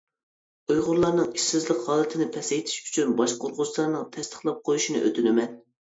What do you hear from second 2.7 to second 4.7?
ئۈچۈن، باشقۇرغۇچىلارنىڭ تەستىقلاپ